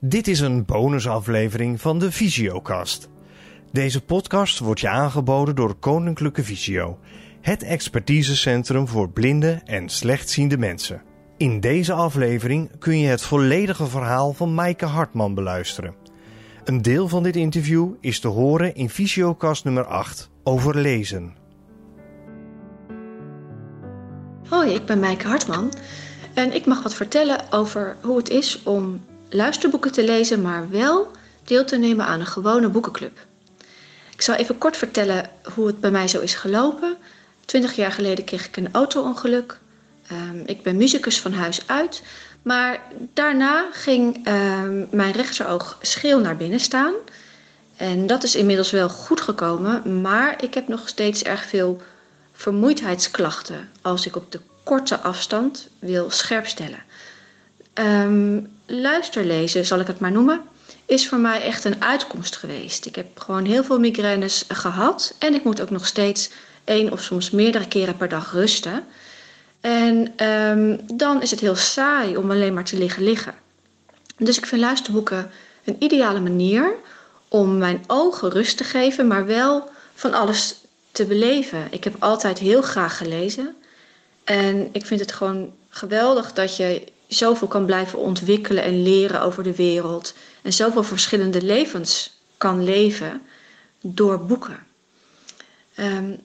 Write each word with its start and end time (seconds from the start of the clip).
Dit 0.00 0.28
is 0.28 0.40
een 0.40 0.64
bonusaflevering 0.64 1.80
van 1.80 1.98
de 1.98 2.12
Visiocast. 2.12 3.08
Deze 3.72 4.04
podcast 4.04 4.58
wordt 4.58 4.80
je 4.80 4.88
aangeboden 4.88 5.54
door 5.54 5.74
Koninklijke 5.74 6.44
Visio, 6.44 6.98
het 7.40 7.62
expertisecentrum 7.62 8.88
voor 8.88 9.10
blinde 9.10 9.60
en 9.64 9.88
slechtziende 9.88 10.58
mensen. 10.58 11.02
In 11.36 11.60
deze 11.60 11.92
aflevering 11.92 12.78
kun 12.78 12.98
je 12.98 13.06
het 13.06 13.22
volledige 13.22 13.86
verhaal 13.86 14.32
van 14.32 14.54
Maaike 14.54 14.86
Hartman 14.86 15.34
beluisteren. 15.34 15.94
Een 16.64 16.82
deel 16.82 17.08
van 17.08 17.22
dit 17.22 17.36
interview 17.36 17.88
is 18.00 18.20
te 18.20 18.28
horen 18.28 18.74
in 18.74 18.90
Visiocast 18.90 19.64
nummer 19.64 19.84
8 19.84 20.30
over 20.42 20.76
lezen. 20.76 21.34
Hoi, 24.48 24.74
ik 24.74 24.86
ben 24.86 25.00
Maaike 25.00 25.26
Hartman 25.26 25.72
en 26.34 26.54
ik 26.54 26.66
mag 26.66 26.82
wat 26.82 26.94
vertellen 26.94 27.52
over 27.52 27.96
hoe 28.02 28.16
het 28.16 28.30
is 28.30 28.62
om 28.62 29.00
luisterboeken 29.30 29.92
te 29.92 30.04
lezen, 30.04 30.42
maar 30.42 30.70
wel 30.70 31.10
deel 31.44 31.64
te 31.64 31.76
nemen 31.76 32.06
aan 32.06 32.20
een 32.20 32.26
gewone 32.26 32.68
boekenclub. 32.68 33.26
Ik 34.12 34.22
zal 34.22 34.34
even 34.34 34.58
kort 34.58 34.76
vertellen 34.76 35.30
hoe 35.54 35.66
het 35.66 35.80
bij 35.80 35.90
mij 35.90 36.08
zo 36.08 36.20
is 36.20 36.34
gelopen. 36.34 36.96
Twintig 37.44 37.76
jaar 37.76 37.92
geleden 37.92 38.24
kreeg 38.24 38.46
ik 38.46 38.56
een 38.56 38.72
auto-ongeluk. 38.72 39.58
Um, 40.12 40.42
ik 40.46 40.62
ben 40.62 40.76
muzikus 40.76 41.20
van 41.20 41.32
huis 41.32 41.60
uit. 41.66 42.02
Maar 42.42 42.82
daarna 43.14 43.68
ging 43.72 44.28
um, 44.28 44.88
mijn 44.90 45.12
rechteroog 45.12 45.78
scheel 45.80 46.20
naar 46.20 46.36
binnen 46.36 46.60
staan. 46.60 46.94
En 47.76 48.06
dat 48.06 48.22
is 48.22 48.34
inmiddels 48.34 48.70
wel 48.70 48.88
goed 48.88 49.20
gekomen. 49.20 50.00
Maar 50.00 50.42
ik 50.42 50.54
heb 50.54 50.68
nog 50.68 50.88
steeds 50.88 51.22
erg 51.22 51.44
veel 51.44 51.82
vermoeidheidsklachten 52.32 53.68
als 53.82 54.06
ik 54.06 54.16
op 54.16 54.32
de 54.32 54.40
korte 54.64 55.00
afstand 55.00 55.68
wil 55.78 56.10
scherpstellen. 56.10 56.82
Um, 57.74 58.57
luisterlezen, 58.68 59.66
zal 59.66 59.80
ik 59.80 59.86
het 59.86 60.00
maar 60.00 60.12
noemen, 60.12 60.42
is 60.86 61.08
voor 61.08 61.18
mij 61.18 61.42
echt 61.42 61.64
een 61.64 61.82
uitkomst 61.82 62.36
geweest. 62.36 62.86
Ik 62.86 62.94
heb 62.94 63.18
gewoon 63.18 63.44
heel 63.44 63.64
veel 63.64 63.78
migraines 63.78 64.44
gehad 64.48 65.14
en 65.18 65.34
ik 65.34 65.44
moet 65.44 65.60
ook 65.60 65.70
nog 65.70 65.86
steeds 65.86 66.30
één 66.64 66.92
of 66.92 67.02
soms 67.02 67.30
meerdere 67.30 67.68
keren 67.68 67.96
per 67.96 68.08
dag 68.08 68.32
rusten. 68.32 68.84
En 69.60 70.24
um, 70.26 70.80
dan 70.94 71.22
is 71.22 71.30
het 71.30 71.40
heel 71.40 71.56
saai 71.56 72.16
om 72.16 72.30
alleen 72.30 72.54
maar 72.54 72.64
te 72.64 72.78
liggen 72.78 73.02
liggen. 73.02 73.34
Dus 74.16 74.38
ik 74.38 74.46
vind 74.46 74.60
luisterboeken 74.60 75.30
een 75.64 75.76
ideale 75.78 76.20
manier 76.20 76.74
om 77.28 77.58
mijn 77.58 77.84
ogen 77.86 78.30
rust 78.30 78.56
te 78.56 78.64
geven, 78.64 79.06
maar 79.06 79.26
wel 79.26 79.70
van 79.94 80.14
alles 80.14 80.54
te 80.92 81.04
beleven. 81.04 81.66
Ik 81.70 81.84
heb 81.84 81.94
altijd 81.98 82.38
heel 82.38 82.62
graag 82.62 82.96
gelezen. 82.96 83.56
En 84.24 84.68
ik 84.72 84.86
vind 84.86 85.00
het 85.00 85.12
gewoon 85.12 85.52
geweldig 85.68 86.32
dat 86.32 86.56
je 86.56 86.84
zoveel 87.08 87.48
kan 87.48 87.66
blijven 87.66 87.98
ontwikkelen 87.98 88.62
en 88.62 88.82
leren 88.82 89.22
over 89.22 89.42
de 89.42 89.54
wereld. 89.54 90.14
En 90.42 90.52
zoveel 90.52 90.82
verschillende 90.82 91.42
levens 91.42 92.18
kan 92.36 92.64
leven 92.64 93.22
door 93.80 94.24
boeken. 94.24 94.66
Um, 95.76 96.20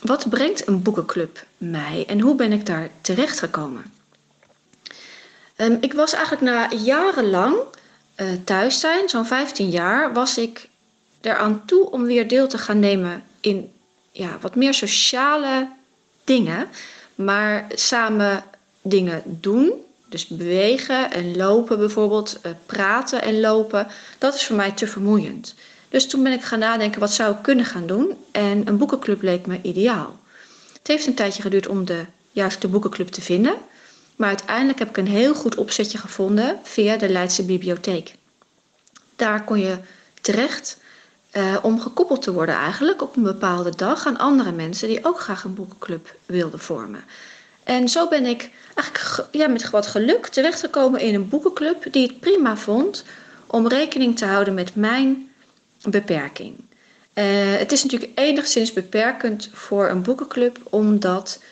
wat 0.00 0.28
brengt 0.28 0.68
een 0.68 0.82
boekenclub 0.82 1.44
mij 1.56 2.04
en 2.06 2.20
hoe 2.20 2.34
ben 2.34 2.52
ik 2.52 2.66
daar 2.66 2.90
terecht 3.00 3.38
gekomen? 3.38 3.92
Um, 5.56 5.78
ik 5.80 5.92
was 5.92 6.12
eigenlijk 6.12 6.44
na 6.44 6.70
jarenlang 6.78 7.56
uh, 8.16 8.28
thuis 8.44 8.80
zijn, 8.80 9.08
zo'n 9.08 9.26
15 9.26 9.70
jaar, 9.70 10.12
was 10.12 10.38
ik 10.38 10.68
eraan 11.20 11.64
toe 11.64 11.90
om 11.90 12.04
weer 12.04 12.28
deel 12.28 12.48
te 12.48 12.58
gaan 12.58 12.78
nemen 12.78 13.24
in 13.40 13.72
ja, 14.12 14.38
wat 14.40 14.54
meer 14.54 14.74
sociale 14.74 15.70
dingen. 16.24 16.68
Maar 17.14 17.66
samen 17.68 18.44
dingen 18.82 19.22
doen 19.24 19.72
dus 20.14 20.26
bewegen 20.26 21.10
en 21.10 21.36
lopen 21.36 21.78
bijvoorbeeld, 21.78 22.38
uh, 22.46 22.52
praten 22.66 23.22
en 23.22 23.40
lopen, 23.40 23.86
dat 24.18 24.34
is 24.34 24.46
voor 24.46 24.56
mij 24.56 24.72
te 24.72 24.86
vermoeiend. 24.86 25.54
Dus 25.88 26.06
toen 26.06 26.22
ben 26.22 26.32
ik 26.32 26.42
gaan 26.42 26.58
nadenken, 26.58 27.00
wat 27.00 27.12
zou 27.12 27.34
ik 27.34 27.42
kunnen 27.42 27.64
gaan 27.64 27.86
doen? 27.86 28.16
En 28.32 28.68
een 28.68 28.78
boekenclub 28.78 29.22
leek 29.22 29.46
me 29.46 29.58
ideaal. 29.62 30.18
Het 30.78 30.86
heeft 30.86 31.06
een 31.06 31.14
tijdje 31.14 31.42
geduurd 31.42 31.68
om 31.68 31.84
de 31.84 32.04
juiste 32.30 32.68
boekenclub 32.68 33.08
te 33.08 33.22
vinden. 33.22 33.54
Maar 34.16 34.28
uiteindelijk 34.28 34.78
heb 34.78 34.88
ik 34.88 34.96
een 34.96 35.06
heel 35.06 35.34
goed 35.34 35.54
opzetje 35.54 35.98
gevonden 35.98 36.58
via 36.62 36.96
de 36.96 37.08
Leidse 37.08 37.44
Bibliotheek. 37.44 38.14
Daar 39.16 39.44
kon 39.44 39.58
je 39.58 39.78
terecht 40.20 40.78
uh, 41.32 41.56
om 41.62 41.80
gekoppeld 41.80 42.22
te 42.22 42.32
worden 42.32 42.54
eigenlijk 42.54 43.02
op 43.02 43.16
een 43.16 43.22
bepaalde 43.22 43.76
dag 43.76 44.06
aan 44.06 44.18
andere 44.18 44.52
mensen 44.52 44.88
die 44.88 45.04
ook 45.04 45.20
graag 45.20 45.44
een 45.44 45.54
boekenclub 45.54 46.14
wilden 46.26 46.60
vormen. 46.60 47.04
En 47.64 47.88
zo 47.88 48.08
ben 48.08 48.26
ik 48.26 48.50
eigenlijk 48.74 49.28
ja, 49.34 49.48
met 49.48 49.70
wat 49.70 49.86
geluk 49.86 50.26
terechtgekomen 50.26 51.00
in 51.00 51.14
een 51.14 51.28
boekenclub 51.28 51.92
die 51.92 52.06
het 52.06 52.20
prima 52.20 52.56
vond 52.56 53.04
om 53.46 53.68
rekening 53.68 54.18
te 54.18 54.24
houden 54.24 54.54
met 54.54 54.74
mijn 54.74 55.30
beperking. 55.82 56.56
Uh, 57.14 57.24
het 57.56 57.72
is 57.72 57.82
natuurlijk 57.82 58.18
enigszins 58.18 58.72
beperkend 58.72 59.50
voor 59.52 59.88
een 59.88 60.02
boekenclub, 60.02 60.58
omdat 60.70 61.42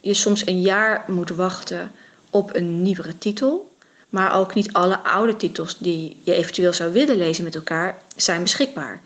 je 0.00 0.14
soms 0.14 0.46
een 0.46 0.60
jaar 0.60 1.04
moet 1.06 1.30
wachten 1.30 1.92
op 2.30 2.54
een 2.54 2.82
nieuwere 2.82 3.18
titel. 3.18 3.68
Maar 4.08 4.34
ook 4.34 4.54
niet 4.54 4.72
alle 4.72 4.98
oude 4.98 5.36
titels 5.36 5.78
die 5.78 6.20
je 6.22 6.34
eventueel 6.34 6.72
zou 6.72 6.92
willen 6.92 7.16
lezen 7.16 7.44
met 7.44 7.54
elkaar 7.54 7.98
zijn 8.16 8.42
beschikbaar. 8.42 9.00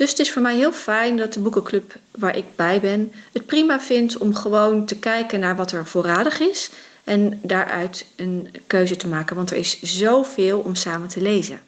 Dus 0.00 0.10
het 0.10 0.18
is 0.18 0.32
voor 0.32 0.42
mij 0.42 0.56
heel 0.56 0.72
fijn 0.72 1.16
dat 1.16 1.32
de 1.32 1.40
boekenclub 1.40 1.94
waar 2.10 2.36
ik 2.36 2.44
bij 2.56 2.80
ben 2.80 3.12
het 3.32 3.46
prima 3.46 3.80
vindt 3.80 4.18
om 4.18 4.34
gewoon 4.34 4.84
te 4.84 4.96
kijken 4.96 5.40
naar 5.40 5.56
wat 5.56 5.72
er 5.72 5.86
voorradig 5.86 6.40
is 6.40 6.70
en 7.04 7.40
daaruit 7.42 8.06
een 8.16 8.50
keuze 8.66 8.96
te 8.96 9.08
maken, 9.08 9.36
want 9.36 9.50
er 9.50 9.56
is 9.56 9.82
zoveel 9.82 10.60
om 10.60 10.74
samen 10.74 11.08
te 11.08 11.20
lezen. 11.20 11.60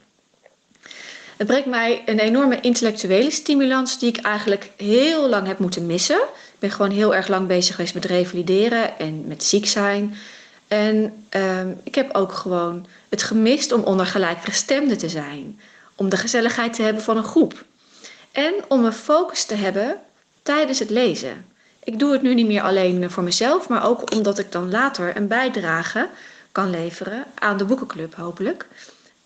Het 1.37 1.47
brengt 1.47 1.67
mij 1.67 2.03
een 2.07 2.19
enorme 2.19 2.61
intellectuele 2.61 3.31
stimulans 3.31 3.99
die 3.99 4.09
ik 4.09 4.17
eigenlijk 4.17 4.71
heel 4.77 5.29
lang 5.29 5.47
heb 5.47 5.59
moeten 5.59 5.87
missen. 5.87 6.21
Ik 6.23 6.59
ben 6.59 6.71
gewoon 6.71 6.91
heel 6.91 7.15
erg 7.15 7.29
lang 7.29 7.47
bezig 7.47 7.75
geweest 7.75 7.95
met 7.95 8.05
revalideren 8.05 8.99
en 8.99 9.27
met 9.27 9.45
ziek 9.45 9.67
zijn. 9.67 10.15
En 10.69 11.25
uh, 11.37 11.61
ik 11.83 11.95
heb 11.95 12.15
ook 12.15 12.33
gewoon 12.33 12.87
het 13.09 13.23
gemist 13.23 13.73
om 13.73 13.83
onder 13.83 14.07
gelijkgestemden 14.07 14.99
te 14.99 15.09
zijn. 15.09 15.61
Om 15.95 16.09
de 16.09 16.17
gezelligheid 16.17 16.73
te 16.73 16.83
hebben 16.83 17.03
van 17.03 17.17
een 17.17 17.25
groep. 17.25 17.65
En 18.33 18.55
om 18.69 18.85
een 18.85 18.93
focus 18.93 19.45
te 19.45 19.55
hebben 19.55 20.01
tijdens 20.43 20.79
het 20.79 20.91
lezen. 20.91 21.47
Ik 21.85 21.99
doe 21.99 22.13
het 22.13 22.23
nu 22.23 22.35
niet 22.35 22.47
meer 22.47 22.63
alleen 22.63 23.11
voor 23.11 23.23
mezelf, 23.23 23.69
maar 23.69 23.87
ook 23.87 24.13
omdat 24.13 24.39
ik 24.39 24.53
dan 24.53 24.71
later 24.71 25.17
een 25.17 25.29
bijdrage 25.29 26.09
kan 26.53 26.71
leveren 26.71 27.25
aan 27.35 27.57
de 27.57 27.65
boekenclub, 27.65 28.15
hopelijk. 28.15 28.67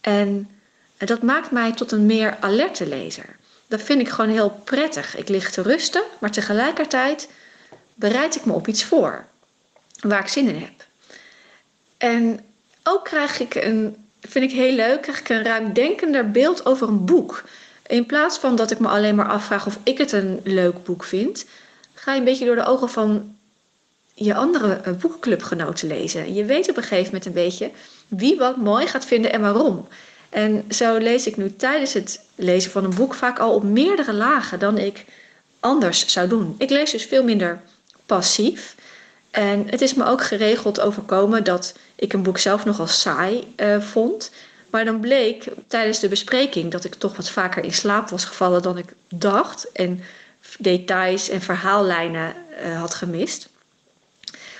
En 0.00 0.50
dat 0.96 1.22
maakt 1.22 1.50
mij 1.50 1.72
tot 1.72 1.92
een 1.92 2.06
meer 2.06 2.36
alerte 2.40 2.86
lezer. 2.86 3.36
Dat 3.68 3.82
vind 3.82 4.00
ik 4.00 4.08
gewoon 4.08 4.30
heel 4.30 4.50
prettig. 4.64 5.16
Ik 5.16 5.28
lig 5.28 5.50
te 5.50 5.62
rusten, 5.62 6.02
maar 6.18 6.30
tegelijkertijd 6.30 7.28
bereid 7.94 8.36
ik 8.36 8.44
me 8.44 8.52
op 8.52 8.68
iets 8.68 8.84
voor 8.84 9.24
waar 10.00 10.20
ik 10.20 10.28
zin 10.28 10.48
in 10.48 10.60
heb. 10.60 10.84
En 11.96 12.40
ook 12.82 13.04
krijg 13.04 13.40
ik 13.40 13.54
een, 13.54 14.06
vind 14.20 14.50
ik 14.50 14.56
heel 14.56 14.72
leuk, 14.72 15.02
krijg 15.02 15.20
ik 15.20 15.28
een 15.28 15.44
ruimdenkender 15.44 16.30
beeld 16.30 16.66
over 16.66 16.88
een 16.88 17.04
boek. 17.04 17.44
In 17.86 18.06
plaats 18.06 18.38
van 18.38 18.56
dat 18.56 18.70
ik 18.70 18.78
me 18.78 18.88
alleen 18.88 19.14
maar 19.14 19.28
afvraag 19.28 19.66
of 19.66 19.78
ik 19.82 19.98
het 19.98 20.12
een 20.12 20.40
leuk 20.44 20.84
boek 20.84 21.04
vind, 21.04 21.46
ga 21.94 22.12
je 22.12 22.18
een 22.18 22.24
beetje 22.24 22.46
door 22.46 22.56
de 22.56 22.64
ogen 22.64 22.88
van 22.88 23.36
je 24.14 24.34
andere 24.34 24.74
eh, 24.74 24.92
boekenclubgenoten 24.92 25.88
lezen. 25.88 26.34
Je 26.34 26.44
weet 26.44 26.70
op 26.70 26.76
een 26.76 26.82
gegeven 26.82 27.04
moment 27.04 27.26
een 27.26 27.32
beetje 27.32 27.70
wie 28.08 28.36
wat 28.36 28.56
mooi 28.56 28.86
gaat 28.86 29.04
vinden 29.04 29.32
en 29.32 29.40
waarom. 29.40 29.88
En 30.28 30.64
zo 30.70 30.96
lees 30.96 31.26
ik 31.26 31.36
nu 31.36 31.56
tijdens 31.56 31.92
het 31.92 32.20
lezen 32.34 32.70
van 32.70 32.84
een 32.84 32.94
boek 32.94 33.14
vaak 33.14 33.38
al 33.38 33.54
op 33.54 33.62
meerdere 33.62 34.12
lagen 34.12 34.58
dan 34.58 34.78
ik 34.78 35.04
anders 35.60 36.06
zou 36.06 36.28
doen. 36.28 36.54
Ik 36.58 36.70
lees 36.70 36.90
dus 36.90 37.04
veel 37.04 37.24
minder 37.24 37.60
passief. 38.06 38.74
En 39.30 39.66
het 39.70 39.80
is 39.80 39.94
me 39.94 40.04
ook 40.04 40.24
geregeld 40.24 40.80
overkomen 40.80 41.44
dat 41.44 41.74
ik 41.94 42.12
een 42.12 42.22
boek 42.22 42.38
zelf 42.38 42.64
nogal 42.64 42.86
saai 42.86 43.54
uh, 43.56 43.80
vond. 43.80 44.30
Maar 44.76 44.84
dan 44.84 45.00
bleek 45.00 45.44
tijdens 45.66 45.98
de 45.98 46.08
bespreking 46.08 46.70
dat 46.70 46.84
ik 46.84 46.94
toch 46.94 47.16
wat 47.16 47.30
vaker 47.30 47.64
in 47.64 47.72
slaap 47.72 48.08
was 48.08 48.24
gevallen 48.24 48.62
dan 48.62 48.78
ik 48.78 48.92
dacht. 49.08 49.72
En 49.72 50.02
details 50.58 51.28
en 51.28 51.40
verhaallijnen 51.40 52.34
uh, 52.64 52.80
had 52.80 52.94
gemist. 52.94 53.48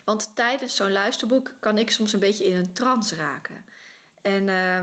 Want 0.04 0.30
tijdens 0.34 0.76
zo'n 0.76 0.92
luisterboek 0.92 1.54
kan 1.60 1.78
ik 1.78 1.90
soms 1.90 2.12
een 2.12 2.20
beetje 2.20 2.44
in 2.44 2.56
een 2.56 2.72
trance 2.72 3.14
raken. 3.14 3.64
En 4.22 4.48
uh, 4.48 4.80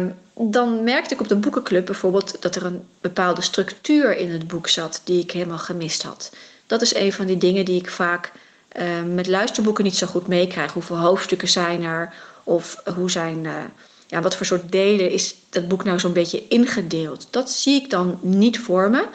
dan 0.51 0.83
merkte 0.83 1.13
ik 1.13 1.21
op 1.21 1.27
de 1.27 1.35
boekenclub 1.35 1.85
bijvoorbeeld 1.85 2.41
dat 2.41 2.55
er 2.55 2.65
een 2.65 2.87
bepaalde 3.01 3.41
structuur 3.41 4.17
in 4.17 4.31
het 4.31 4.47
boek 4.47 4.67
zat 4.67 5.01
die 5.03 5.21
ik 5.21 5.31
helemaal 5.31 5.57
gemist 5.57 6.03
had. 6.03 6.31
Dat 6.67 6.81
is 6.81 6.95
een 6.95 7.13
van 7.13 7.25
die 7.25 7.37
dingen 7.37 7.65
die 7.65 7.79
ik 7.79 7.89
vaak 7.89 8.31
uh, 8.79 8.83
met 9.01 9.27
luisterboeken 9.27 9.83
niet 9.83 9.97
zo 9.97 10.07
goed 10.07 10.27
meekrijg. 10.27 10.73
Hoeveel 10.73 10.97
hoofdstukken 10.97 11.49
zijn 11.49 11.83
er? 11.83 12.13
Of 12.43 12.81
hoe 12.95 13.11
zijn, 13.11 13.43
uh, 13.43 13.53
ja, 14.13 14.21
wat 14.21 14.35
voor 14.35 14.45
soort 14.45 14.71
delen 14.71 15.11
is 15.11 15.35
dat 15.49 15.67
boek 15.67 15.83
nou 15.83 15.99
zo'n 15.99 16.13
beetje 16.13 16.47
ingedeeld? 16.47 17.27
Dat 17.29 17.51
zie 17.51 17.81
ik 17.81 17.89
dan 17.89 18.19
niet 18.21 18.59
voor 18.59 18.89
me. 18.89 19.07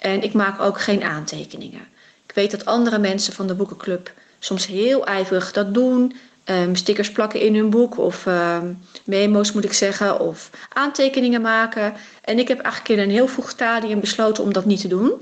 En 0.00 0.22
ik 0.22 0.32
maak 0.32 0.60
ook 0.60 0.80
geen 0.80 1.02
aantekeningen. 1.02 1.88
Ik 2.26 2.34
weet 2.34 2.50
dat 2.50 2.64
andere 2.64 2.98
mensen 2.98 3.32
van 3.32 3.46
de 3.46 3.54
boekenclub 3.54 4.12
soms 4.38 4.66
heel 4.66 5.06
ijverig 5.06 5.52
dat 5.52 5.74
doen. 5.74 6.16
ehm, 6.44 6.74
stickers 6.74 7.12
plakken 7.12 7.40
in 7.40 7.54
hun 7.54 7.70
boek 7.70 7.98
of 7.98 8.26
ehm, 8.26 8.72
memo's 9.04 9.52
moet 9.52 9.64
ik 9.64 9.72
zeggen 9.72 10.20
of 10.20 10.50
aantekeningen 10.72 11.40
maken. 11.40 11.94
En 12.24 12.38
ik 12.38 12.48
heb 12.48 12.60
eigenlijk 12.60 12.94
in 12.94 13.04
een 13.04 13.14
heel 13.14 13.28
vroeg 13.28 13.50
stadium 13.50 14.00
besloten 14.00 14.44
om 14.44 14.52
dat 14.52 14.64
niet 14.64 14.80
te 14.80 14.88
doen. 14.88 15.12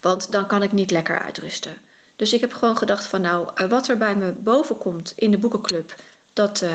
Want 0.00 0.32
dan 0.32 0.46
kan 0.46 0.62
ik 0.62 0.72
niet 0.72 0.90
lekker 0.90 1.18
uitrusten. 1.18 1.76
Dus 2.16 2.32
ik 2.32 2.40
heb 2.40 2.52
gewoon 2.52 2.76
gedacht 2.76 3.04
van 3.06 3.20
nou, 3.20 3.50
eh, 3.54 3.68
wat 3.68 3.88
er 3.88 3.98
bij 3.98 4.16
me 4.16 4.32
boven 4.32 4.78
komt 4.78 5.12
in 5.16 5.30
de 5.30 5.38
boekenclub, 5.38 5.94
dat, 6.32 6.62
uh, 6.62 6.74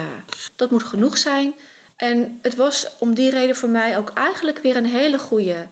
dat 0.56 0.72
moet 0.72 0.84
genoeg 0.84 1.18
zijn. 1.18 1.54
En 1.96 2.40
het 2.42 2.56
was 2.56 2.88
om 3.00 3.14
die 3.14 3.30
reden 3.30 3.56
voor 3.56 3.70
mij 3.70 3.98
ook 3.98 4.12
eigenlijk 4.14 4.60
weer 4.60 4.76
een 4.76 4.86
hele 4.86 5.20
goede 5.20 5.68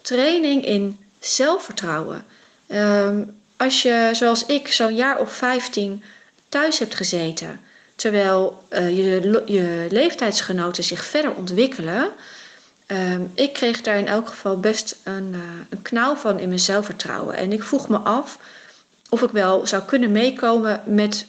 training 0.00 0.66
in 0.66 0.98
zelfvertrouwen. 1.18 2.24
Um, 2.68 3.40
als 3.56 3.82
je, 3.82 4.10
zoals 4.12 4.46
ik, 4.46 4.72
zo'n 4.72 4.94
jaar 4.94 5.20
of 5.20 5.32
15 5.32 6.02
thuis 6.48 6.78
hebt 6.78 6.94
gezeten, 6.94 7.60
terwijl 7.94 8.62
uh, 8.70 8.96
je, 8.96 9.42
je 9.46 9.86
leeftijdsgenoten 9.90 10.84
zich 10.84 11.04
verder 11.04 11.34
ontwikkelen, 11.34 12.10
um, 12.86 13.30
ik 13.34 13.52
kreeg 13.52 13.80
daar 13.80 13.98
in 13.98 14.06
elk 14.06 14.28
geval 14.28 14.60
best 14.60 14.96
een, 15.02 15.32
uh, 15.32 15.40
een 15.68 15.82
knauw 15.82 16.14
van 16.14 16.38
in 16.38 16.48
mijn 16.48 16.60
zelfvertrouwen. 16.60 17.34
En 17.34 17.52
ik 17.52 17.62
vroeg 17.62 17.88
me 17.88 17.98
af 17.98 18.38
of 19.08 19.22
ik 19.22 19.30
wel 19.30 19.66
zou 19.66 19.82
kunnen 19.82 20.12
meekomen 20.12 20.82
met 20.86 21.26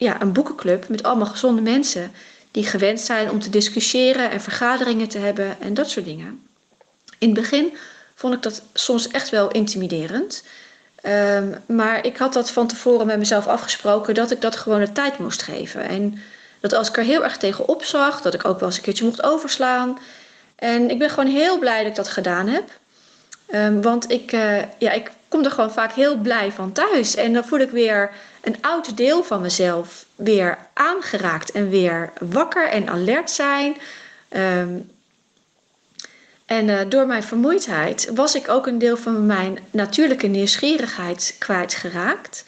ja, 0.00 0.20
een 0.20 0.32
boekenclub 0.32 0.88
met 0.88 1.02
allemaal 1.02 1.26
gezonde 1.26 1.60
mensen 1.60 2.12
die 2.50 2.64
gewend 2.64 3.00
zijn 3.00 3.30
om 3.30 3.40
te 3.40 3.50
discussiëren 3.50 4.30
en 4.30 4.40
vergaderingen 4.40 5.08
te 5.08 5.18
hebben 5.18 5.60
en 5.60 5.74
dat 5.74 5.90
soort 5.90 6.04
dingen. 6.04 6.46
In 7.18 7.28
het 7.28 7.40
begin 7.40 7.76
vond 8.14 8.34
ik 8.34 8.42
dat 8.42 8.62
soms 8.72 9.08
echt 9.08 9.28
wel 9.28 9.50
intimiderend. 9.50 10.44
Um, 11.02 11.54
maar 11.66 12.04
ik 12.04 12.16
had 12.16 12.32
dat 12.32 12.50
van 12.50 12.66
tevoren 12.66 13.06
met 13.06 13.18
mezelf 13.18 13.46
afgesproken 13.46 14.14
dat 14.14 14.30
ik 14.30 14.40
dat 14.40 14.56
gewoon 14.56 14.80
de 14.80 14.92
tijd 14.92 15.18
moest 15.18 15.42
geven. 15.42 15.88
En 15.88 16.22
dat 16.60 16.72
als 16.72 16.88
ik 16.88 16.96
er 16.96 17.04
heel 17.04 17.24
erg 17.24 17.36
tegen 17.36 17.68
opzag, 17.68 18.20
dat 18.20 18.34
ik 18.34 18.44
ook 18.44 18.58
wel 18.58 18.68
eens 18.68 18.76
een 18.76 18.82
keertje 18.82 19.04
mocht 19.04 19.22
overslaan. 19.22 19.98
En 20.56 20.90
ik 20.90 20.98
ben 20.98 21.10
gewoon 21.10 21.30
heel 21.30 21.58
blij 21.58 21.78
dat 21.78 21.86
ik 21.86 21.94
dat 21.94 22.08
gedaan 22.08 22.48
heb. 22.48 22.78
Um, 23.54 23.82
want 23.82 24.10
ik, 24.10 24.32
uh, 24.32 24.62
ja, 24.78 24.90
ik 24.90 25.10
kom 25.30 25.44
er 25.44 25.50
gewoon 25.50 25.72
vaak 25.72 25.92
heel 25.92 26.16
blij 26.16 26.52
van 26.52 26.72
thuis. 26.72 27.14
En 27.14 27.32
dan 27.32 27.44
voel 27.44 27.58
ik 27.58 27.70
weer 27.70 28.10
een 28.40 28.56
oud 28.60 28.96
deel 28.96 29.24
van 29.24 29.40
mezelf 29.40 30.04
weer 30.14 30.58
aangeraakt 30.72 31.50
en 31.50 31.68
weer 31.68 32.12
wakker 32.18 32.68
en 32.68 32.88
alert 32.88 33.30
zijn. 33.30 33.76
Um, 34.30 34.90
en 36.46 36.68
uh, 36.68 36.80
door 36.88 37.06
mijn 37.06 37.22
vermoeidheid 37.22 38.10
was 38.14 38.34
ik 38.34 38.48
ook 38.48 38.66
een 38.66 38.78
deel 38.78 38.96
van 38.96 39.26
mijn 39.26 39.58
natuurlijke 39.70 40.26
nieuwsgierigheid 40.26 41.36
kwijtgeraakt. 41.38 42.44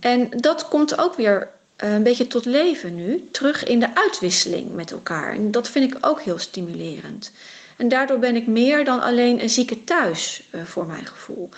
En 0.00 0.30
dat 0.30 0.68
komt 0.68 0.98
ook 0.98 1.14
weer 1.14 1.48
uh, 1.84 1.92
een 1.92 2.02
beetje 2.02 2.26
tot 2.26 2.44
leven 2.44 2.94
nu, 2.94 3.28
terug 3.32 3.64
in 3.64 3.80
de 3.80 3.94
uitwisseling 3.94 4.74
met 4.74 4.92
elkaar. 4.92 5.32
En 5.32 5.50
dat 5.50 5.68
vind 5.68 5.94
ik 5.94 6.06
ook 6.06 6.20
heel 6.20 6.38
stimulerend. 6.38 7.32
En 7.76 7.88
daardoor 7.88 8.18
ben 8.18 8.36
ik 8.36 8.46
meer 8.46 8.84
dan 8.84 9.02
alleen 9.02 9.42
een 9.42 9.50
zieke 9.50 9.84
thuis, 9.84 10.42
uh, 10.54 10.64
voor 10.64 10.86
mijn 10.86 11.06
gevoel. 11.06 11.48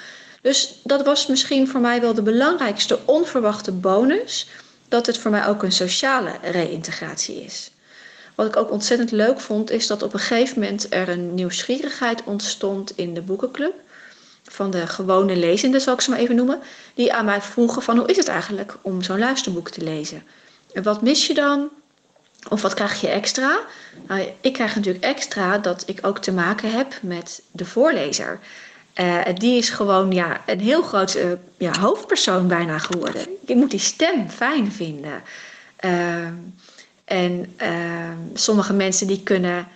Dus 0.42 0.80
dat 0.84 1.04
was 1.04 1.26
misschien 1.26 1.68
voor 1.68 1.80
mij 1.80 2.00
wel 2.00 2.14
de 2.14 2.22
belangrijkste 2.22 2.98
onverwachte 3.04 3.72
bonus, 3.72 4.48
dat 4.88 5.06
het 5.06 5.18
voor 5.18 5.30
mij 5.30 5.46
ook 5.46 5.62
een 5.62 5.72
sociale 5.72 6.38
reïntegratie 6.42 7.44
is. 7.44 7.70
Wat 8.34 8.46
ik 8.46 8.56
ook 8.56 8.70
ontzettend 8.70 9.10
leuk 9.10 9.40
vond, 9.40 9.70
is 9.70 9.86
dat 9.86 10.02
op 10.02 10.12
een 10.12 10.20
gegeven 10.20 10.60
moment 10.60 10.92
er 10.92 11.08
een 11.08 11.34
nieuwsgierigheid 11.34 12.24
ontstond 12.24 12.96
in 12.96 13.14
de 13.14 13.22
boekenclub. 13.22 13.74
Van 14.42 14.70
de 14.70 14.86
gewone 14.86 15.36
lezenden, 15.36 15.80
zal 15.80 15.94
ik 15.94 16.00
ze 16.00 16.10
maar 16.10 16.18
even 16.18 16.36
noemen. 16.36 16.60
Die 16.94 17.12
aan 17.12 17.24
mij 17.24 17.42
vroegen 17.42 17.82
van 17.82 17.98
hoe 17.98 18.08
is 18.08 18.16
het 18.16 18.28
eigenlijk 18.28 18.76
om 18.82 19.02
zo'n 19.02 19.18
luisterboek 19.18 19.70
te 19.70 19.80
lezen? 19.80 20.22
En 20.72 20.82
wat 20.82 21.02
mis 21.02 21.26
je 21.26 21.34
dan? 21.34 21.68
Of 22.48 22.62
wat 22.62 22.74
krijg 22.74 23.00
je 23.00 23.08
extra? 23.08 23.60
Nou, 24.06 24.32
ik 24.40 24.52
krijg 24.52 24.74
natuurlijk 24.74 25.04
extra 25.04 25.58
dat 25.58 25.82
ik 25.86 26.06
ook 26.06 26.18
te 26.18 26.32
maken 26.32 26.70
heb 26.70 26.98
met 27.02 27.42
de 27.50 27.64
voorlezer. 27.64 28.38
Uh, 29.00 29.20
die 29.34 29.58
is 29.58 29.70
gewoon 29.70 30.12
ja, 30.12 30.40
een 30.46 30.60
heel 30.60 30.82
groot 30.82 31.16
uh, 31.16 31.32
ja, 31.58 31.78
hoofdpersoon 31.80 32.48
bijna 32.48 32.78
geworden. 32.78 33.26
Je 33.46 33.56
moet 33.56 33.70
die 33.70 33.80
stem 33.80 34.30
fijn 34.30 34.72
vinden. 34.72 35.22
Uh, 35.84 36.26
en 37.04 37.54
uh, 37.62 38.10
sommige 38.34 38.72
mensen 38.72 39.06
die 39.06 39.22
kunnen 39.22 39.68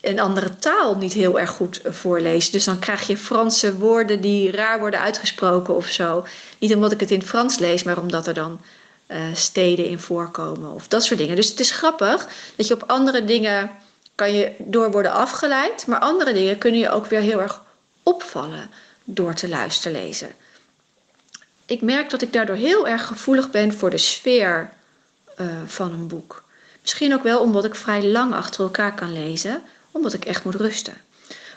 een 0.00 0.20
andere 0.20 0.56
taal 0.56 0.96
niet 0.96 1.12
heel 1.12 1.40
erg 1.40 1.50
goed 1.50 1.80
voorlezen. 1.84 2.52
Dus 2.52 2.64
dan 2.64 2.78
krijg 2.78 3.06
je 3.06 3.16
Franse 3.16 3.76
woorden 3.76 4.20
die 4.20 4.50
raar 4.50 4.78
worden 4.78 5.00
uitgesproken 5.00 5.74
of 5.74 5.86
zo. 5.86 6.26
Niet 6.58 6.74
omdat 6.74 6.92
ik 6.92 7.00
het 7.00 7.10
in 7.10 7.22
Frans 7.22 7.58
lees, 7.58 7.82
maar 7.82 7.98
omdat 7.98 8.26
er 8.26 8.34
dan 8.34 8.60
uh, 9.08 9.16
steden 9.34 9.84
in 9.84 9.98
voorkomen 9.98 10.70
of 10.70 10.88
dat 10.88 11.04
soort 11.04 11.18
dingen. 11.18 11.36
Dus 11.36 11.48
het 11.48 11.60
is 11.60 11.70
grappig 11.70 12.28
dat 12.56 12.66
je 12.66 12.74
op 12.74 12.84
andere 12.86 13.24
dingen 13.24 13.70
kan 14.14 14.34
je 14.34 14.52
door 14.58 14.90
worden 14.90 15.12
afgeleid, 15.12 15.86
maar 15.86 15.98
andere 15.98 16.32
dingen 16.32 16.58
kunnen 16.58 16.80
je 16.80 16.90
ook 16.90 17.06
weer 17.06 17.20
heel 17.20 17.40
erg 17.40 17.62
opvallen 18.02 18.70
door 19.04 19.34
te 19.34 19.48
luisteren 19.48 20.02
lezen. 20.02 20.30
Ik 21.66 21.82
merk 21.82 22.10
dat 22.10 22.22
ik 22.22 22.32
daardoor 22.32 22.56
heel 22.56 22.88
erg 22.88 23.06
gevoelig 23.06 23.50
ben 23.50 23.74
voor 23.74 23.90
de 23.90 23.98
sfeer 23.98 24.72
uh, 25.40 25.46
van 25.66 25.92
een 25.92 26.06
boek. 26.06 26.44
Misschien 26.80 27.14
ook 27.14 27.22
wel 27.22 27.40
omdat 27.40 27.64
ik 27.64 27.74
vrij 27.74 28.04
lang 28.04 28.34
achter 28.34 28.64
elkaar 28.64 28.94
kan 28.94 29.12
lezen, 29.12 29.62
omdat 29.90 30.12
ik 30.12 30.24
echt 30.24 30.44
moet 30.44 30.54
rusten. 30.54 30.94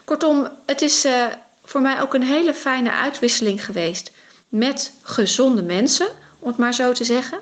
Kortom, 0.03 0.49
het 0.65 0.81
is 0.81 1.05
uh, 1.05 1.25
voor 1.63 1.81
mij 1.81 2.01
ook 2.01 2.13
een 2.13 2.23
hele 2.23 2.53
fijne 2.53 2.91
uitwisseling 2.91 3.65
geweest 3.65 4.11
met 4.49 4.93
gezonde 5.01 5.63
mensen, 5.63 6.07
om 6.39 6.47
het 6.47 6.57
maar 6.57 6.73
zo 6.73 6.91
te 6.91 7.03
zeggen. 7.03 7.39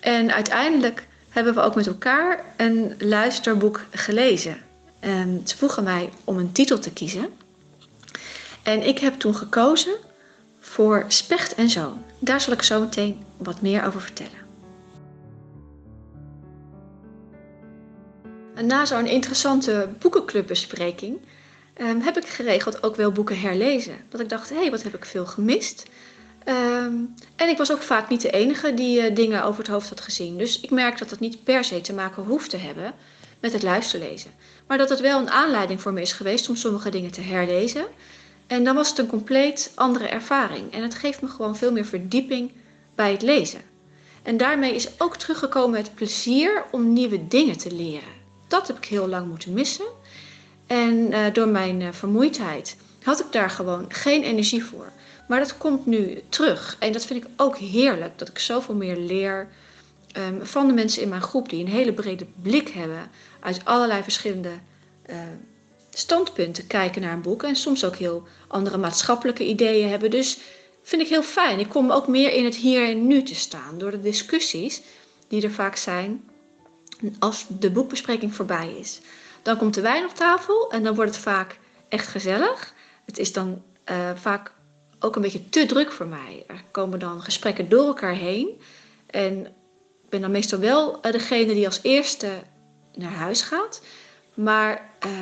En 0.00 0.32
uiteindelijk 0.32 1.06
hebben 1.28 1.54
we 1.54 1.60
ook 1.60 1.74
met 1.74 1.86
elkaar 1.86 2.44
een 2.56 2.94
luisterboek 2.98 3.84
gelezen. 3.90 4.62
Um, 5.00 5.40
ze 5.44 5.56
vroegen 5.56 5.84
mij 5.84 6.10
om 6.24 6.38
een 6.38 6.52
titel 6.52 6.78
te 6.78 6.92
kiezen. 6.92 7.32
En 8.64 8.86
ik 8.86 8.98
heb 8.98 9.14
toen 9.14 9.34
gekozen 9.34 9.96
voor 10.60 11.04
Specht 11.08 11.54
en 11.54 11.70
Zoon. 11.70 12.04
Daar 12.18 12.40
zal 12.40 12.52
ik 12.52 12.62
zo 12.62 12.80
meteen 12.80 13.24
wat 13.36 13.60
meer 13.60 13.84
over 13.86 14.00
vertellen. 14.00 14.42
En 18.54 18.66
na 18.66 18.84
zo'n 18.84 19.06
interessante 19.06 19.88
boekenclubbespreking 19.98 21.18
um, 21.76 22.00
heb 22.00 22.16
ik 22.16 22.26
geregeld 22.26 22.82
ook 22.82 22.96
wel 22.96 23.12
boeken 23.12 23.40
herlezen. 23.40 23.96
Dat 24.08 24.20
ik 24.20 24.28
dacht, 24.28 24.48
hé, 24.48 24.56
hey, 24.56 24.70
wat 24.70 24.82
heb 24.82 24.94
ik 24.94 25.04
veel 25.04 25.26
gemist. 25.26 25.84
Um, 26.48 27.14
en 27.36 27.48
ik 27.48 27.56
was 27.56 27.72
ook 27.72 27.82
vaak 27.82 28.08
niet 28.08 28.20
de 28.20 28.30
enige 28.30 28.74
die 28.74 29.10
uh, 29.10 29.14
dingen 29.14 29.44
over 29.44 29.58
het 29.58 29.72
hoofd 29.72 29.88
had 29.88 30.00
gezien. 30.00 30.38
Dus 30.38 30.60
ik 30.60 30.70
merk 30.70 30.98
dat 30.98 31.10
het 31.10 31.20
niet 31.20 31.44
per 31.44 31.64
se 31.64 31.80
te 31.80 31.92
maken 31.92 32.22
hoeft 32.22 32.50
te 32.50 32.56
hebben 32.56 32.94
met 33.40 33.52
het 33.52 33.62
luisterlezen. 33.62 34.30
Maar 34.66 34.78
dat 34.78 34.88
het 34.88 35.00
wel 35.00 35.20
een 35.20 35.30
aanleiding 35.30 35.80
voor 35.80 35.92
me 35.92 36.00
is 36.00 36.12
geweest 36.12 36.48
om 36.48 36.56
sommige 36.56 36.90
dingen 36.90 37.10
te 37.10 37.20
herlezen. 37.20 37.86
En 38.46 38.64
dan 38.64 38.74
was 38.74 38.88
het 38.88 38.98
een 38.98 39.06
compleet 39.06 39.72
andere 39.74 40.08
ervaring. 40.08 40.72
En 40.72 40.82
het 40.82 40.94
geeft 40.94 41.22
me 41.22 41.28
gewoon 41.28 41.56
veel 41.56 41.72
meer 41.72 41.86
verdieping 41.86 42.52
bij 42.94 43.12
het 43.12 43.22
lezen. 43.22 43.60
En 44.22 44.36
daarmee 44.36 44.74
is 44.74 45.00
ook 45.00 45.16
teruggekomen 45.16 45.78
het 45.78 45.94
plezier 45.94 46.64
om 46.70 46.92
nieuwe 46.92 47.28
dingen 47.28 47.58
te 47.58 47.72
leren 47.72 48.22
dat 48.54 48.66
heb 48.66 48.76
ik 48.76 48.84
heel 48.84 49.08
lang 49.08 49.28
moeten 49.28 49.52
missen. 49.52 49.86
En 50.66 51.12
uh, 51.12 51.32
door 51.32 51.48
mijn 51.48 51.80
uh, 51.80 51.88
vermoeidheid 51.92 52.76
had 53.02 53.20
ik 53.20 53.32
daar 53.32 53.50
gewoon 53.50 53.84
geen 53.88 54.22
energie 54.22 54.64
voor. 54.64 54.92
Maar 55.28 55.38
dat 55.38 55.56
komt 55.56 55.86
nu 55.86 56.22
terug. 56.28 56.76
En 56.78 56.92
dat 56.92 57.06
vind 57.06 57.24
ik 57.24 57.30
ook 57.36 57.56
heerlijk, 57.56 58.18
dat 58.18 58.28
ik 58.28 58.38
zoveel 58.38 58.74
meer 58.74 58.96
leer 58.96 59.48
um, 60.16 60.46
van 60.46 60.66
de 60.66 60.72
mensen 60.72 61.02
in 61.02 61.08
mijn 61.08 61.22
groep 61.22 61.48
die 61.48 61.64
een 61.64 61.70
hele 61.70 61.92
brede 61.92 62.26
blik 62.42 62.68
hebben 62.68 63.10
uit 63.40 63.64
allerlei 63.64 64.02
verschillende 64.02 64.52
uh, 65.10 65.16
standpunten 65.98 66.66
kijken 66.66 67.02
naar 67.02 67.12
een 67.12 67.22
boek. 67.22 67.42
En 67.42 67.56
soms 67.56 67.84
ook 67.84 67.96
heel 67.96 68.22
andere 68.48 68.76
maatschappelijke 68.76 69.44
ideeën 69.44 69.88
hebben. 69.88 70.10
Dus 70.10 70.38
vind 70.82 71.02
ik 71.02 71.08
heel 71.08 71.22
fijn. 71.22 71.58
Ik 71.58 71.68
kom 71.68 71.90
ook 71.90 72.08
meer 72.08 72.32
in 72.32 72.44
het 72.44 72.56
hier 72.56 72.88
en 72.88 73.06
nu 73.06 73.22
te 73.22 73.34
staan 73.34 73.78
door 73.78 73.90
de 73.90 74.00
discussies 74.00 74.82
die 75.28 75.42
er 75.42 75.52
vaak 75.52 75.76
zijn 75.76 76.28
als 77.18 77.46
de 77.48 77.70
boekbespreking 77.70 78.34
voorbij 78.34 78.74
is. 78.78 79.00
Dan 79.42 79.56
komt 79.56 79.74
de 79.74 79.80
wijn 79.80 80.04
op 80.04 80.14
tafel 80.14 80.70
en 80.70 80.82
dan 80.82 80.94
wordt 80.94 81.14
het 81.14 81.20
vaak 81.20 81.58
echt 81.88 82.06
gezellig. 82.06 82.74
Het 83.06 83.18
is 83.18 83.32
dan 83.32 83.62
uh, 83.90 84.10
vaak 84.14 84.52
ook 85.00 85.16
een 85.16 85.22
beetje 85.22 85.48
te 85.48 85.66
druk 85.66 85.92
voor 85.92 86.06
mij. 86.06 86.44
Er 86.46 86.64
komen 86.70 86.98
dan 86.98 87.22
gesprekken 87.22 87.68
door 87.68 87.86
elkaar 87.86 88.14
heen. 88.14 88.60
En 89.06 89.46
ik 90.04 90.10
ben 90.10 90.20
dan 90.20 90.30
meestal 90.30 90.58
wel 90.58 91.00
eh, 91.00 91.12
degene 91.12 91.54
die 91.54 91.66
als 91.66 91.80
eerste 91.82 92.28
naar 92.94 93.12
huis 93.12 93.42
gaat. 93.42 93.80
Maar 94.34 94.93
uh, 95.06 95.12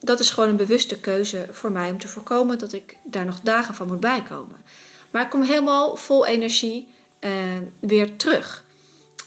dat 0.00 0.20
is 0.20 0.30
gewoon 0.30 0.48
een 0.48 0.56
bewuste 0.56 1.00
keuze 1.00 1.48
voor 1.50 1.72
mij 1.72 1.90
om 1.90 1.98
te 1.98 2.08
voorkomen 2.08 2.58
dat 2.58 2.72
ik 2.72 2.96
daar 3.04 3.24
nog 3.24 3.40
dagen 3.40 3.74
van 3.74 3.86
moet 3.86 4.00
bijkomen. 4.00 4.64
Maar 5.10 5.22
ik 5.22 5.30
kom 5.30 5.42
helemaal 5.42 5.96
vol 5.96 6.26
energie 6.26 6.88
uh, 7.20 7.32
weer 7.80 8.16
terug. 8.16 8.64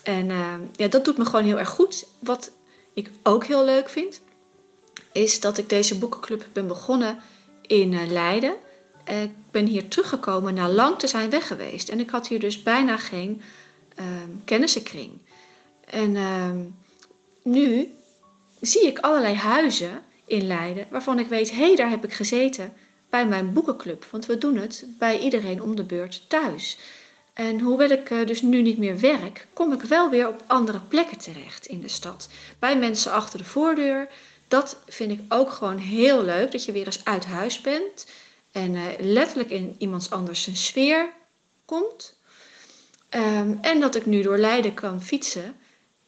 En 0.03 0.29
uh, 0.29 0.53
ja, 0.71 0.87
dat 0.87 1.05
doet 1.05 1.17
me 1.17 1.25
gewoon 1.25 1.45
heel 1.45 1.59
erg 1.59 1.69
goed. 1.69 2.07
Wat 2.19 2.51
ik 2.93 3.11
ook 3.23 3.45
heel 3.45 3.65
leuk 3.65 3.89
vind, 3.89 4.21
is 5.11 5.39
dat 5.39 5.57
ik 5.57 5.69
deze 5.69 5.97
boekenclub 5.97 6.47
ben 6.53 6.67
begonnen 6.67 7.19
in 7.61 7.91
uh, 7.91 8.07
Leiden. 8.07 8.55
Ik 9.05 9.31
ben 9.51 9.65
hier 9.65 9.87
teruggekomen 9.87 10.53
na 10.53 10.69
lang 10.69 10.99
te 10.99 11.07
zijn 11.07 11.29
weg 11.29 11.47
geweest. 11.47 11.89
En 11.89 11.99
ik 11.99 12.09
had 12.09 12.27
hier 12.27 12.39
dus 12.39 12.63
bijna 12.63 12.97
geen 12.97 13.41
ehm, 13.95 14.29
kennissenkring. 14.45 15.11
En 15.85 16.15
ehm, 16.15 16.57
nu 17.43 17.93
zie 18.61 18.85
ik 18.85 18.99
allerlei 18.99 19.35
huizen 19.35 20.01
in 20.25 20.47
Leiden 20.47 20.87
waarvan 20.89 21.19
ik 21.19 21.27
weet, 21.27 21.51
hé, 21.51 21.65
hey, 21.65 21.75
daar 21.75 21.89
heb 21.89 22.03
ik 22.03 22.13
gezeten 22.13 22.73
bij 23.09 23.27
mijn 23.27 23.53
boekenclub. 23.53 24.05
Want 24.11 24.25
we 24.25 24.37
doen 24.37 24.57
het 24.57 24.85
bij 24.97 25.19
iedereen 25.19 25.61
om 25.61 25.75
de 25.75 25.83
beurt 25.83 26.29
thuis. 26.29 26.77
En 27.33 27.59
hoewel 27.59 27.89
ik 27.89 28.09
eh, 28.09 28.25
dus 28.25 28.41
nu 28.41 28.61
niet 28.61 28.77
meer 28.77 28.99
werk, 28.99 29.47
kom 29.53 29.73
ik 29.73 29.81
wel 29.81 30.09
weer 30.09 30.27
op 30.27 30.43
andere 30.47 30.79
plekken 30.79 31.17
terecht 31.17 31.65
in 31.65 31.81
de 31.81 31.87
stad. 31.87 32.29
Bij 32.59 32.77
mensen 32.77 33.11
achter 33.11 33.37
de 33.37 33.45
voordeur. 33.45 34.09
Dat 34.47 34.79
vind 34.87 35.11
ik 35.11 35.21
ook 35.29 35.51
gewoon 35.51 35.77
heel 35.77 36.23
leuk, 36.23 36.51
dat 36.51 36.65
je 36.65 36.71
weer 36.71 36.85
eens 36.85 37.05
uit 37.05 37.25
huis 37.25 37.61
bent. 37.61 38.05
En 38.51 38.73
uh, 38.73 38.83
letterlijk 38.99 39.49
in 39.49 39.75
iemands 39.77 40.09
anders 40.09 40.43
zijn 40.43 40.55
sfeer 40.55 41.13
komt. 41.65 42.17
Um, 43.09 43.57
en 43.61 43.79
dat 43.79 43.95
ik 43.95 44.05
nu 44.05 44.21
door 44.21 44.37
Leiden 44.37 44.73
kan 44.73 45.03
fietsen 45.03 45.55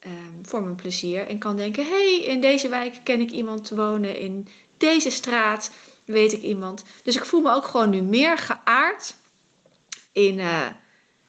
um, 0.05 0.39
voor 0.41 0.63
mijn 0.63 0.75
plezier. 0.75 1.27
En 1.27 1.37
kan 1.37 1.55
denken, 1.55 1.85
hey, 1.85 2.23
in 2.23 2.41
deze 2.41 2.69
wijk 2.69 2.99
ken 3.03 3.19
ik 3.19 3.31
iemand 3.31 3.69
wonen. 3.69 4.17
In 4.17 4.47
deze 4.77 5.09
straat 5.09 5.71
weet 6.05 6.33
ik 6.33 6.41
iemand. 6.41 6.83
Dus 7.03 7.15
ik 7.15 7.25
voel 7.25 7.41
me 7.41 7.53
ook 7.53 7.65
gewoon 7.65 7.89
nu 7.89 8.01
meer 8.01 8.37
geaard 8.37 9.15
in, 10.11 10.37
uh, 10.37 10.67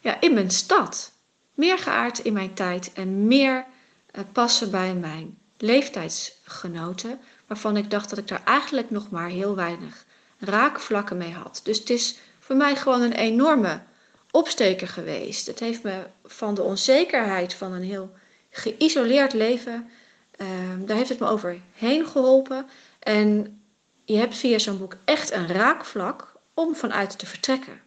ja, 0.01 0.21
in 0.21 0.35
mijn 0.35 0.51
stad. 0.51 1.13
Meer 1.55 1.79
geaard 1.79 2.19
in 2.19 2.33
mijn 2.33 2.55
tijd 2.55 2.93
en 2.93 3.27
meer 3.27 3.67
uh, 4.13 4.23
passen 4.33 4.71
bij 4.71 4.95
mijn 4.95 5.39
leeftijdsgenoten. 5.57 7.21
Waarvan 7.47 7.77
ik 7.77 7.91
dacht 7.91 8.11
dat 8.11 8.19
ik 8.19 8.29
daar 8.29 8.45
eigenlijk 8.45 8.91
nog 8.91 9.11
maar 9.11 9.29
heel 9.29 9.55
weinig 9.55 10.05
raakvlakken 10.39 11.17
mee 11.17 11.33
had. 11.33 11.61
Dus 11.65 11.79
het 11.79 11.91
is 11.91 12.19
voor 12.39 12.57
mij 12.57 12.77
gewoon 12.77 13.01
een 13.01 13.13
enorme 13.13 13.83
opsteker 14.31 14.89
geweest. 14.89 15.47
Het 15.47 15.61
heeft 15.61 15.83
me 15.83 16.07
van 16.25 16.55
de 16.55 16.63
onzekerheid 16.63 17.55
van 17.55 17.73
een 17.73 17.83
heel 17.83 18.11
geïsoleerd 18.53 19.33
leven, 19.33 19.91
uh, 20.37 20.49
daar 20.79 20.97
heeft 20.97 21.09
het 21.09 21.19
me 21.19 21.27
overheen 21.27 22.07
geholpen. 22.07 22.67
En 22.99 23.61
je 24.05 24.17
hebt 24.17 24.37
via 24.37 24.59
zo'n 24.59 24.79
boek 24.79 24.97
echt 25.05 25.33
een 25.33 25.47
raakvlak 25.47 26.33
om 26.55 26.75
vanuit 26.75 27.19
te 27.19 27.27
vertrekken. 27.27 27.81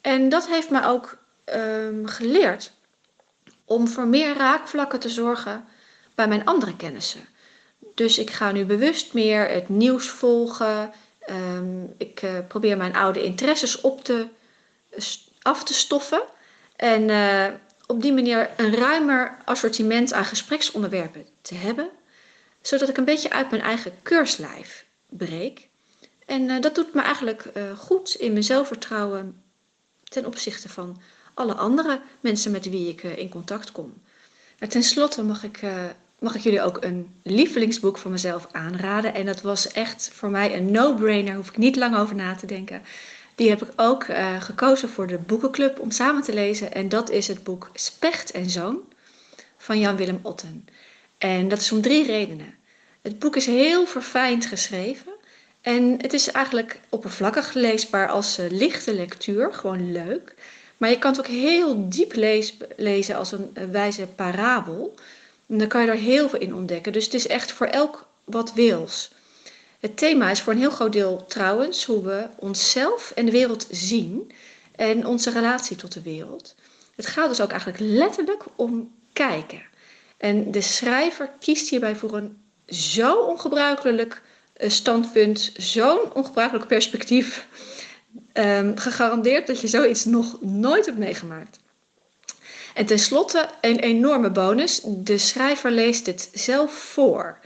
En 0.00 0.28
dat 0.28 0.48
heeft 0.48 0.70
me 0.70 0.84
ook 0.84 1.18
um, 1.54 2.06
geleerd 2.06 2.72
om 3.64 3.88
voor 3.88 4.06
meer 4.06 4.36
raakvlakken 4.36 5.00
te 5.00 5.08
zorgen 5.08 5.64
bij 6.14 6.28
mijn 6.28 6.44
andere 6.44 6.76
kennissen. 6.76 7.28
Dus 7.94 8.18
ik 8.18 8.30
ga 8.30 8.52
nu 8.52 8.64
bewust 8.64 9.12
meer 9.12 9.48
het 9.48 9.68
nieuws 9.68 10.08
volgen. 10.08 10.92
Um, 11.30 11.94
ik 11.98 12.22
uh, 12.22 12.30
probeer 12.48 12.76
mijn 12.76 12.96
oude 12.96 13.22
interesses 13.22 13.80
op 13.80 14.04
te, 14.04 14.28
af 15.42 15.64
te 15.64 15.74
stoffen. 15.74 16.22
En 16.76 17.08
uh, 17.08 17.46
op 17.86 18.02
die 18.02 18.12
manier 18.12 18.50
een 18.56 18.74
ruimer 18.74 19.36
assortiment 19.44 20.12
aan 20.12 20.24
gespreksonderwerpen 20.24 21.26
te 21.42 21.54
hebben. 21.54 21.90
Zodat 22.60 22.88
ik 22.88 22.96
een 22.96 23.04
beetje 23.04 23.30
uit 23.30 23.50
mijn 23.50 23.62
eigen 23.62 23.92
keurslijf 24.02 24.86
breek. 25.08 25.68
En 26.26 26.42
uh, 26.42 26.60
dat 26.60 26.74
doet 26.74 26.94
me 26.94 27.00
eigenlijk 27.00 27.50
uh, 27.56 27.78
goed 27.78 28.14
in 28.14 28.32
mijn 28.32 28.44
zelfvertrouwen 28.44 29.42
ten 30.04 30.26
opzichte 30.26 30.68
van 30.68 31.00
alle 31.34 31.54
andere 31.54 32.00
mensen 32.20 32.50
met 32.50 32.70
wie 32.70 32.88
ik 32.88 33.02
uh, 33.02 33.18
in 33.18 33.28
contact 33.28 33.72
kom. 33.72 34.02
En 34.58 34.68
ten 34.68 34.82
slotte 34.82 35.22
mag 35.22 35.42
ik, 35.42 35.60
mag 36.18 36.34
ik 36.34 36.40
jullie 36.40 36.62
ook 36.62 36.84
een 36.84 37.14
lievelingsboek 37.22 37.98
van 37.98 38.10
mezelf 38.10 38.46
aanraden. 38.50 39.14
En 39.14 39.26
dat 39.26 39.40
was 39.40 39.72
echt 39.72 40.10
voor 40.12 40.30
mij 40.30 40.56
een 40.56 40.70
no-brainer, 40.70 41.34
hoef 41.34 41.48
ik 41.48 41.56
niet 41.56 41.76
lang 41.76 41.96
over 41.96 42.14
na 42.14 42.34
te 42.34 42.46
denken. 42.46 42.82
Die 43.36 43.48
heb 43.48 43.62
ik 43.62 43.72
ook 43.76 44.06
gekozen 44.38 44.88
voor 44.88 45.06
de 45.06 45.18
boekenclub 45.18 45.80
om 45.80 45.90
samen 45.90 46.22
te 46.22 46.34
lezen. 46.34 46.72
En 46.72 46.88
dat 46.88 47.10
is 47.10 47.28
het 47.28 47.44
boek 47.44 47.70
Specht 47.74 48.30
en 48.30 48.50
Zoon 48.50 48.82
van 49.56 49.78
Jan-Willem 49.78 50.18
Otten. 50.22 50.64
En 51.18 51.48
dat 51.48 51.60
is 51.60 51.72
om 51.72 51.80
drie 51.80 52.06
redenen. 52.06 52.54
Het 53.02 53.18
boek 53.18 53.36
is 53.36 53.46
heel 53.46 53.86
verfijnd 53.86 54.46
geschreven. 54.46 55.12
En 55.60 55.94
het 56.00 56.12
is 56.12 56.30
eigenlijk 56.30 56.80
oppervlakkig 56.88 57.52
leesbaar 57.52 58.08
als 58.08 58.38
uh, 58.38 58.50
lichte 58.50 58.94
lectuur, 58.94 59.54
gewoon 59.54 59.92
leuk. 59.92 60.34
Maar 60.76 60.90
je 60.90 60.98
kan 60.98 61.10
het 61.10 61.20
ook 61.20 61.26
heel 61.26 61.88
diep 61.88 62.14
lezen 62.76 63.16
als 63.16 63.32
een, 63.32 63.50
een 63.54 63.72
wijze 63.72 64.06
parabel. 64.06 64.94
En 65.48 65.58
dan 65.58 65.68
kan 65.68 65.82
je 65.82 65.88
er 65.88 65.96
heel 65.96 66.28
veel 66.28 66.40
in 66.40 66.54
ontdekken. 66.54 66.92
Dus 66.92 67.04
het 67.04 67.14
is 67.14 67.26
echt 67.26 67.52
voor 67.52 67.66
elk 67.66 68.08
wat 68.24 68.52
wils. 68.52 69.10
Het 69.80 69.96
thema 69.96 70.30
is 70.30 70.40
voor 70.40 70.52
een 70.52 70.58
heel 70.58 70.70
groot 70.70 70.92
deel 70.92 71.24
trouwens 71.26 71.84
hoe 71.84 72.04
we 72.04 72.28
onszelf 72.38 73.12
en 73.14 73.24
de 73.24 73.32
wereld 73.32 73.66
zien 73.70 74.32
en 74.76 75.06
onze 75.06 75.30
relatie 75.30 75.76
tot 75.76 75.92
de 75.92 76.02
wereld. 76.02 76.54
Het 76.96 77.06
gaat 77.06 77.28
dus 77.28 77.40
ook 77.40 77.50
eigenlijk 77.50 77.80
letterlijk 77.80 78.44
om 78.56 78.94
kijken. 79.12 79.62
En 80.16 80.50
de 80.50 80.60
schrijver 80.60 81.30
kiest 81.38 81.68
hierbij 81.68 81.96
voor 81.96 82.16
een 82.16 82.42
zo 82.66 83.16
ongebruikelijk 83.16 84.22
eh, 84.52 84.70
standpunt, 84.70 85.52
zo'n 85.56 86.14
ongebruikelijk 86.14 86.66
perspectief. 86.66 87.46
Um, 88.32 88.76
gegarandeerd 88.78 89.46
dat 89.46 89.60
je 89.60 89.68
zoiets 89.68 90.04
nog 90.04 90.40
nooit 90.40 90.86
hebt 90.86 90.98
meegemaakt. 90.98 91.58
En 92.74 92.86
tenslotte 92.86 93.48
een 93.60 93.78
enorme 93.78 94.30
bonus. 94.30 94.80
De 94.84 95.18
schrijver 95.18 95.70
leest 95.70 96.04
dit 96.04 96.30
zelf 96.32 96.72
voor. 96.72 97.38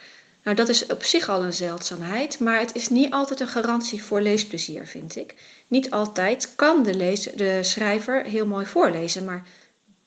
Nou, 0.42 0.56
dat 0.56 0.68
is 0.68 0.86
op 0.86 1.02
zich 1.02 1.28
al 1.28 1.44
een 1.44 1.52
zeldzaamheid, 1.52 2.38
maar 2.38 2.58
het 2.58 2.74
is 2.74 2.88
niet 2.88 3.12
altijd 3.12 3.40
een 3.40 3.48
garantie 3.48 4.02
voor 4.02 4.20
leesplezier, 4.20 4.86
vind 4.86 5.16
ik. 5.16 5.34
Niet 5.68 5.90
altijd 5.90 6.52
kan 6.56 6.82
de, 6.82 7.32
de 7.34 7.62
schrijver 7.62 8.24
heel 8.24 8.46
mooi 8.46 8.66
voorlezen, 8.66 9.24
maar 9.24 9.46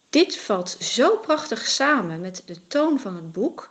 dit 0.09 0.37
valt 0.37 0.77
zo 0.79 1.17
prachtig 1.17 1.67
samen 1.67 2.21
met 2.21 2.43
de 2.45 2.67
toon 2.67 2.99
van 2.99 3.15
het 3.15 3.31
boek 3.31 3.67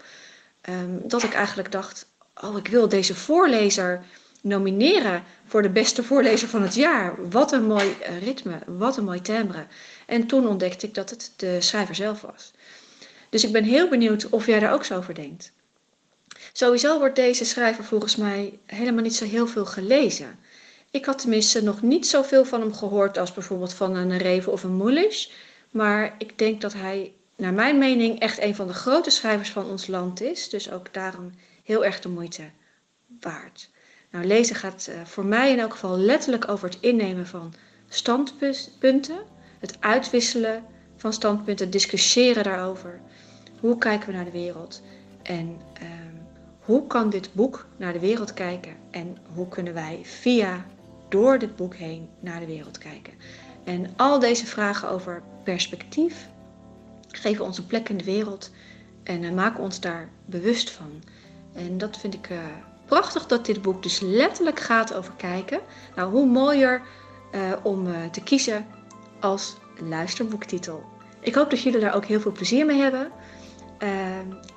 um, 0.69 1.01
dat 1.05 1.23
ik 1.23 1.35
eigenlijk 1.35 1.73
dacht: 1.73 2.07
oh, 2.41 2.57
ik 2.57 2.67
wil 2.69 2.89
deze 2.89 3.15
voorlezer 3.15 4.05
nomineren 4.41 5.25
voor 5.47 5.63
de 5.63 5.71
beste 5.71 6.03
voorlezer 6.03 6.49
van 6.49 6.63
het 6.63 6.75
jaar. 6.75 7.31
Wat 7.31 7.53
een 7.53 7.65
mooi 7.65 7.97
uh, 8.01 8.23
ritme, 8.23 8.59
wat 8.67 8.97
een 8.97 9.05
mooi 9.05 9.21
timbre. 9.21 9.67
En 10.07 10.27
toen 10.27 10.47
ontdekte 10.47 10.87
ik 10.87 10.95
dat 10.95 11.11
het 11.11 11.33
de 11.37 11.61
schrijver 11.61 11.95
zelf 11.95 12.21
was. 12.21 12.53
Dus 13.29 13.45
ik 13.45 13.53
ben 13.53 13.65
heel 13.65 13.89
benieuwd 13.89 14.29
of 14.29 14.47
jij 14.47 14.61
daar 14.61 14.73
ook 14.73 14.85
zo 14.85 14.97
over 14.97 15.15
denkt. 15.15 15.53
Sowieso 16.53 16.99
wordt 16.99 17.17
deze 17.17 17.45
schrijver 17.45 17.85
volgens 17.85 18.17
mij 18.17 18.59
helemaal 18.67 19.03
niet 19.03 19.17
zo 19.17 19.25
heel 19.25 19.47
veel 19.47 19.67
gelezen. 19.67 20.39
Ik 20.91 21.05
had 21.05 21.19
tenminste 21.19 21.63
nog 21.63 21.83
niet 21.83 22.07
zoveel 22.07 22.45
van 22.45 22.61
hem 22.61 22.75
gehoord 22.75 23.19
als 23.19 23.33
bijvoorbeeld 23.33 23.75
van 23.75 23.97
een 23.97 24.19
Reven 24.19 24.53
of 24.53 24.63
een 24.63 24.77
Mulisch. 24.77 25.33
Maar 25.71 26.15
ik 26.19 26.39
denk 26.39 26.61
dat 26.61 26.73
hij 26.73 27.13
naar 27.37 27.53
mijn 27.53 27.79
mening 27.79 28.21
echt 28.21 28.41
een 28.41 28.55
van 28.55 28.67
de 28.67 28.75
grote 28.75 29.11
schrijvers 29.11 29.51
van 29.51 29.67
ons 29.67 29.87
land 29.87 30.21
is. 30.21 30.49
Dus 30.49 30.71
ook 30.71 30.95
daarom 30.95 31.31
heel 31.65 31.85
erg 31.85 32.01
de 32.01 32.09
moeite 32.09 32.43
waard. 33.21 33.71
Nou, 34.11 34.25
lezen 34.25 34.57
gaat 34.57 34.89
uh, 34.91 35.05
voor 35.05 35.25
mij 35.25 35.51
in 35.51 35.59
elk 35.59 35.73
geval 35.73 35.99
letterlijk 35.99 36.49
over 36.49 36.69
het 36.69 36.79
innemen 36.81 37.27
van 37.27 37.55
standpunten, 37.89 39.19
het 39.59 39.77
uitwisselen 39.81 40.65
van 40.97 41.13
standpunten, 41.13 41.71
discussiëren 41.71 42.45
daarover. 42.45 43.01
Hoe 43.61 43.79
kijken 43.79 44.09
we 44.09 44.15
naar 44.15 44.25
de 44.25 44.31
wereld? 44.31 44.83
En 45.23 45.61
uh, 45.83 45.89
hoe 46.65 46.87
kan 46.87 47.11
dit 47.11 47.35
boek 47.35 47.67
naar 47.77 47.93
de 47.93 47.99
wereld 47.99 48.35
kijken? 48.35 48.77
En 48.91 49.17
hoe 49.35 49.49
kunnen 49.49 49.75
wij 49.75 50.01
via, 50.03 50.65
door 51.09 51.39
dit 51.39 51.57
boek 51.57 51.75
heen, 51.75 52.09
naar 52.21 52.41
de 52.41 52.47
wereld 52.47 52.79
kijken? 52.79 53.13
En 53.65 53.93
al 53.97 54.19
deze 54.19 54.47
vragen 54.47 54.89
over 54.89 55.23
perspectief, 55.45 56.29
geven 57.09 57.45
ons 57.45 57.59
een 57.59 57.67
plek 57.67 57.89
in 57.89 57.97
de 57.97 58.05
wereld 58.05 58.51
en 59.03 59.23
uh, 59.23 59.33
maken 59.33 59.63
ons 59.63 59.81
daar 59.81 60.09
bewust 60.25 60.71
van. 60.71 61.03
En 61.53 61.79
dat 61.79 61.97
vind 61.97 62.15
ik 62.15 62.31
uh, 62.31 62.39
prachtig 62.85 63.27
dat 63.27 63.47
dit 63.47 63.63
boek 63.63 63.83
dus 63.83 64.01
letterlijk 64.01 64.61
gaat 64.61 64.95
over 64.95 65.13
kijken. 65.17 65.61
Nou, 65.97 66.11
hoe 66.11 66.27
mooier 66.27 66.83
uh, 67.35 67.53
om 67.63 67.87
te 68.11 68.23
kiezen 68.23 68.67
als 69.21 69.57
luisterboektitel. 69.89 70.85
Ik 71.21 71.35
hoop 71.35 71.51
dat 71.51 71.63
jullie 71.63 71.81
daar 71.81 71.95
ook 71.95 72.05
heel 72.05 72.21
veel 72.21 72.33
plezier 72.33 72.67
mee 72.67 72.81
hebben. 72.81 73.11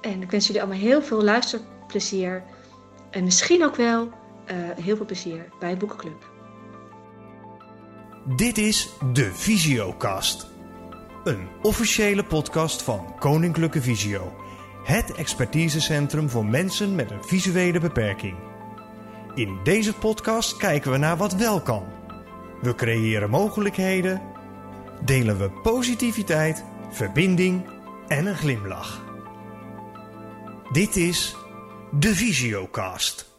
en 0.02 0.22
ik 0.22 0.32
wens 0.32 0.48
jullie 0.48 0.62
allemaal 0.62 0.82
heel 0.82 1.02
veel 1.02 1.24
luisterplezier. 1.24 1.75
En 3.10 3.24
misschien 3.24 3.64
ook 3.64 3.76
wel 3.76 4.10
heel 4.82 4.96
veel 4.96 5.06
plezier 5.06 5.50
bij 5.60 5.78
Boekenclub. 5.78 6.30
Dit 8.36 8.58
is 8.58 8.90
de 9.14 9.32
Visiocast. 9.34 10.48
Een 11.24 11.48
officiële 11.62 12.24
podcast 12.24 12.82
van 12.82 13.16
Koninklijke 13.20 13.82
Visio. 13.82 14.34
Het 14.84 15.14
expertisecentrum 15.14 16.30
voor 16.30 16.46
mensen 16.46 16.96
met 16.96 17.12
een 17.12 17.24
visuele 17.24 17.80
beperking. 17.80 18.38
In 19.36 19.60
deze 19.64 19.94
podcast 19.94 20.58
kijken 20.58 20.92
we 20.92 20.98
naar 20.98 21.18
wat 21.18 21.34
wel 21.34 21.62
kan. 21.62 21.84
We 22.62 22.76
creëren 22.76 23.30
mogelijkheden, 23.30 24.22
delen 25.06 25.38
we 25.38 25.50
positiviteit, 25.50 26.64
verbinding 26.90 27.66
en 28.08 28.26
een 28.26 28.36
glimlach. 28.36 29.04
Dit 30.72 30.96
is 30.96 31.36
de 31.98 32.12
Visiocast. 32.14 33.35